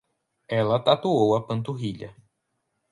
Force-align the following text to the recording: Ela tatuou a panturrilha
Ela 0.57 0.79
tatuou 0.83 1.35
a 1.35 1.45
panturrilha 1.47 2.15